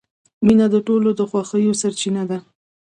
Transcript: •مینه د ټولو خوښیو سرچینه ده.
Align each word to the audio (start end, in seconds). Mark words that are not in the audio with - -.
•مینه 0.45 0.65
د 0.73 0.75
ټولو 0.87 1.09
خوښیو 1.31 1.79
سرچینه 1.81 2.23
ده. 2.29 2.37